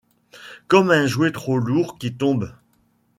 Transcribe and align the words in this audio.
Comme 0.67 0.89
un 0.89 1.05
jouet 1.05 1.31
trop 1.31 1.59
lourd 1.59 1.99
qui 1.99 2.11
tombe 2.15 2.55